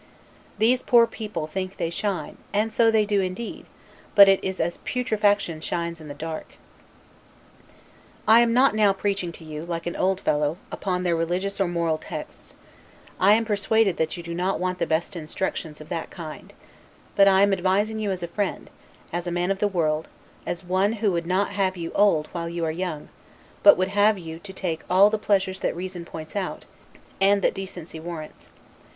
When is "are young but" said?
22.65-23.77